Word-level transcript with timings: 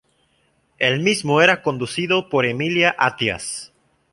El 0.79 0.99
mismo 1.01 1.41
era 1.43 1.61
conducido 1.61 2.27
por 2.27 2.47
Emilia 2.47 2.95
Attias. 2.97 3.71